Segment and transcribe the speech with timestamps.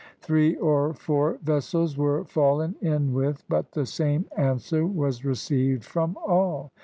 [0.19, 6.17] Three or four vessels were fallen in with, but the same answer was received from
[6.25, 6.71] all.